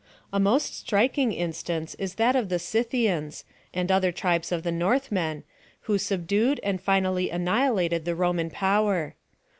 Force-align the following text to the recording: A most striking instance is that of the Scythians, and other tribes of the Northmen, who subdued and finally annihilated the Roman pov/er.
A 0.33 0.39
most 0.39 0.75
striking 0.75 1.31
instance 1.31 1.93
is 1.99 2.15
that 2.15 2.35
of 2.35 2.49
the 2.49 2.57
Scythians, 2.57 3.43
and 3.71 3.91
other 3.91 4.11
tribes 4.11 4.51
of 4.51 4.63
the 4.63 4.71
Northmen, 4.71 5.43
who 5.81 5.99
subdued 5.99 6.59
and 6.63 6.81
finally 6.81 7.29
annihilated 7.29 8.03
the 8.05 8.15
Roman 8.15 8.49
pov/er. 8.49 9.13